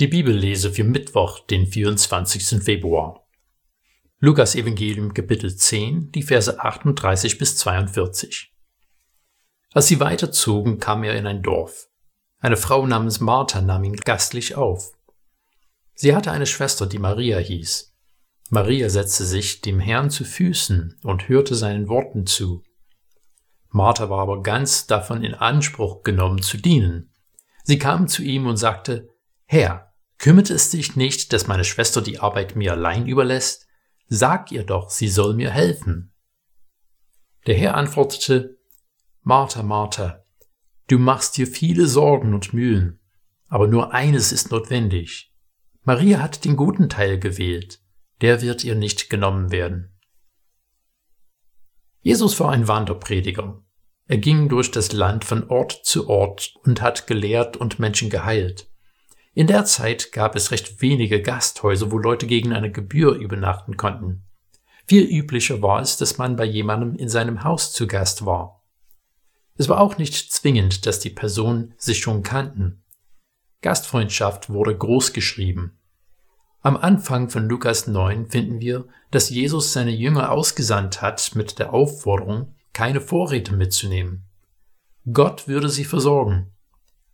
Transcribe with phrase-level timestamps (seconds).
[0.00, 2.64] Die Bibellese für Mittwoch, den 24.
[2.64, 3.22] Februar.
[4.18, 8.50] Lukas Evangelium Kapitel 10, die Verse 38 bis 42.
[9.74, 11.90] Als sie weiterzogen, kam er in ein Dorf.
[12.38, 14.90] Eine Frau namens Martha nahm ihn gastlich auf.
[15.92, 17.94] Sie hatte eine Schwester, die Maria hieß.
[18.48, 22.62] Maria setzte sich dem Herrn zu Füßen und hörte seinen Worten zu.
[23.68, 27.12] Martha war aber ganz davon in Anspruch genommen zu dienen.
[27.64, 29.10] Sie kam zu ihm und sagte,
[29.44, 29.89] Herr,
[30.20, 33.66] Kümmert es dich nicht, dass meine Schwester die Arbeit mir allein überlässt?
[34.06, 36.12] Sag ihr doch, sie soll mir helfen.
[37.46, 38.58] Der Herr antwortete,
[39.22, 40.26] Martha, Martha,
[40.88, 43.00] du machst dir viele Sorgen und Mühen,
[43.48, 45.32] aber nur eines ist notwendig.
[45.84, 47.80] Maria hat den guten Teil gewählt,
[48.20, 49.98] der wird ihr nicht genommen werden.
[52.02, 53.64] Jesus war ein Wanderprediger.
[54.06, 58.69] Er ging durch das Land von Ort zu Ort und hat gelehrt und Menschen geheilt.
[59.32, 64.24] In der Zeit gab es recht wenige Gasthäuser, wo Leute gegen eine Gebühr übernachten konnten.
[64.86, 68.64] Viel üblicher war es, dass man bei jemandem in seinem Haus zu Gast war.
[69.56, 72.82] Es war auch nicht zwingend, dass die Personen sich schon kannten.
[73.60, 75.78] Gastfreundschaft wurde groß geschrieben.
[76.62, 81.72] Am Anfang von Lukas 9 finden wir, dass Jesus seine Jünger ausgesandt hat mit der
[81.72, 84.26] Aufforderung, keine Vorräte mitzunehmen.
[85.12, 86.52] Gott würde sie versorgen.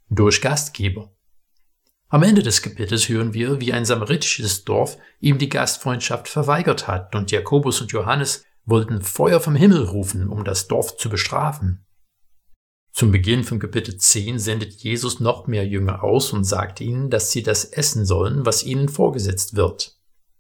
[0.09, 1.16] Durch Gastgeber.
[2.09, 7.15] Am Ende des Kapitels hören wir, wie ein samaritisches Dorf ihm die Gastfreundschaft verweigert hat
[7.17, 11.85] und Jakobus und Johannes wollten Feuer vom Himmel rufen, um das Dorf zu bestrafen.
[12.93, 17.31] Zum Beginn von Kapitel 10 sendet Jesus noch mehr Jünger aus und sagt ihnen, dass
[17.31, 19.97] sie das essen sollen, was ihnen vorgesetzt wird.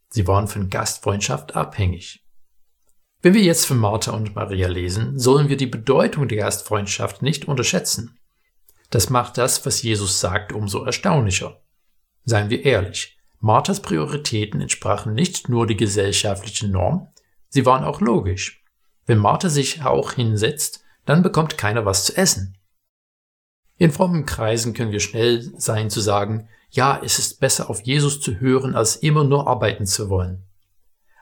[0.09, 2.25] Sie waren von Gastfreundschaft abhängig.
[3.23, 7.49] Wenn wir jetzt von Martha und Maria lesen, sollen wir die Bedeutung der Gastfreundschaft nicht
[7.49, 8.19] unterschätzen.
[8.97, 11.61] Das macht das, was Jesus sagt, umso erstaunlicher.
[12.25, 17.09] Seien wir ehrlich, Marthas Prioritäten entsprachen nicht nur die gesellschaftlichen Norm,
[17.51, 18.65] sie waren auch logisch.
[19.05, 22.57] Wenn Martha sich auch hinsetzt, dann bekommt keiner was zu essen.
[23.77, 28.23] In frommen Kreisen können wir schnell sein zu sagen, ja, es ist besser auf Jesus
[28.23, 30.47] zu hören, als immer nur arbeiten zu wollen.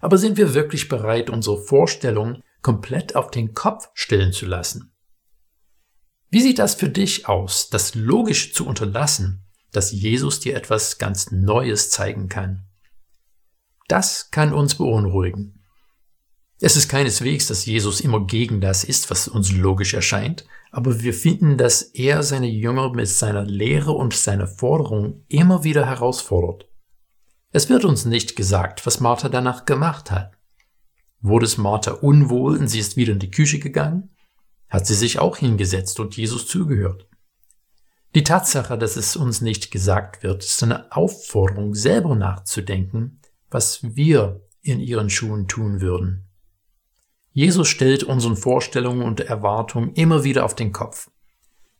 [0.00, 4.93] Aber sind wir wirklich bereit, unsere Vorstellungen komplett auf den Kopf stellen zu lassen?
[6.34, 11.30] Wie sieht das für dich aus, das logisch zu unterlassen, dass Jesus dir etwas ganz
[11.30, 12.64] Neues zeigen kann?
[13.86, 15.64] Das kann uns beunruhigen.
[16.58, 21.14] Es ist keineswegs, dass Jesus immer gegen das ist, was uns logisch erscheint, aber wir
[21.14, 26.68] finden, dass er seine Jünger mit seiner Lehre und seiner Forderung immer wieder herausfordert.
[27.52, 30.32] Es wird uns nicht gesagt, was Martha danach gemacht hat.
[31.20, 34.10] Wurde es Martha unwohl und sie ist wieder in die Küche gegangen?
[34.74, 37.06] Hat sie sich auch hingesetzt und Jesus zugehört.
[38.16, 43.20] Die Tatsache, dass es uns nicht gesagt wird, ist eine Aufforderung, selber nachzudenken,
[43.52, 46.24] was wir in ihren Schuhen tun würden.
[47.30, 51.08] Jesus stellt unseren Vorstellungen und Erwartungen immer wieder auf den Kopf.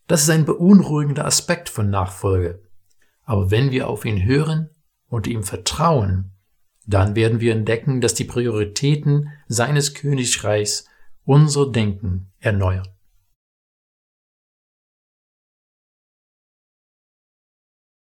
[0.07, 2.63] Das ist ein beunruhigender Aspekt von Nachfolge.
[3.25, 4.71] Aber wenn wir auf ihn hören
[5.09, 6.31] und ihm vertrauen,
[6.87, 10.87] dann werden wir entdecken, dass die Prioritäten seines Königreichs
[11.25, 12.91] unser Denken erneuert.